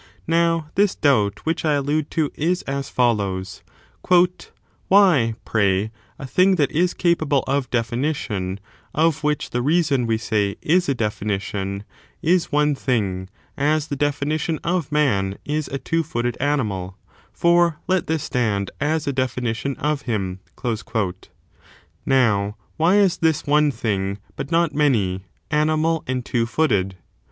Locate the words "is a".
10.63-10.95, 15.45-15.77